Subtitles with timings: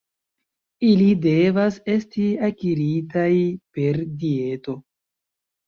[0.87, 3.29] Ili devas esti akiritaj
[3.79, 4.79] per dieto.